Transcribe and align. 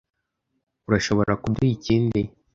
Urashobora 0.87 1.31
kuduha 1.41 1.69
ikindi? 1.75 2.21